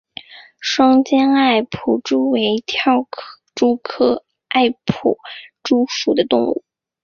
[0.59, 3.07] 双尖艾普蛛为跳
[3.53, 5.19] 蛛科艾普
[5.61, 6.63] 蛛属的动物。